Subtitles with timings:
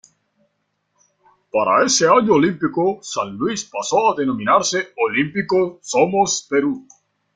[1.51, 6.87] Para ese año Olímpico San Luis pasó a denominarse Olímpico Somos Perú.